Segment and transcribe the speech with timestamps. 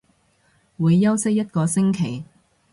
[0.79, 2.23] 會休息一個星期